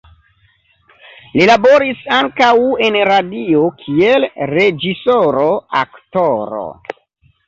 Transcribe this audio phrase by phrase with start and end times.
[1.33, 2.53] Li laboris ankaŭ
[2.85, 5.45] en radio kiel reĝisoro,
[5.83, 6.63] aktoro.